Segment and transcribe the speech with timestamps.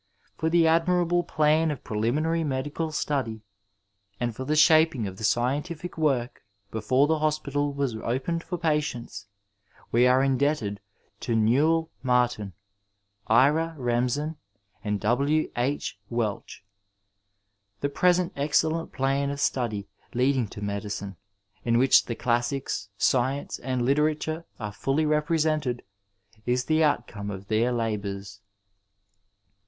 [0.35, 3.43] For the admirable plan of preliminary medical study,
[4.19, 9.27] and for the shaping of the scientific work before the hospital was opened for patients,
[9.91, 10.81] we are indebted
[11.19, 12.53] to Newell Martin,
[13.27, 14.37] Ira Remsen
[14.83, 15.51] and W.
[15.55, 15.99] H.
[16.09, 16.63] Welch.
[17.81, 21.15] The present excellent plan of study leading to medicine,
[21.63, 25.83] in which the classics, sdence and literature are fully represented,
[26.47, 28.41] is the outcome of their labours.